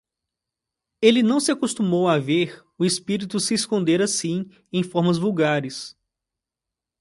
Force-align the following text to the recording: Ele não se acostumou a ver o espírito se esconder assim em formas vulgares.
Ele 0.99 1.21
não 1.21 1.39
se 1.39 1.51
acostumou 1.51 2.07
a 2.09 2.17
ver 2.17 2.65
o 2.75 2.83
espírito 2.83 3.39
se 3.39 3.53
esconder 3.53 4.01
assim 4.01 4.49
em 4.73 4.81
formas 4.81 5.19
vulgares. 5.19 5.95